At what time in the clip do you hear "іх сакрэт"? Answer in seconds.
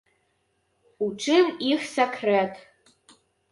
1.73-2.53